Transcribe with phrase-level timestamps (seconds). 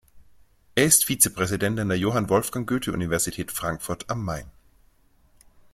[0.73, 4.49] Er ist Vizepräsident an der Johann Wolfgang Goethe-Universität Frankfurt am Main.